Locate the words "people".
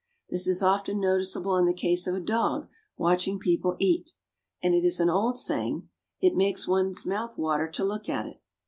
3.37-3.75